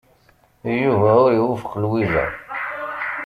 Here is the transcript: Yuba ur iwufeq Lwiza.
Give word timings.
Yuba 0.83 1.09
ur 1.25 1.31
iwufeq 1.33 1.73
Lwiza. 1.83 2.25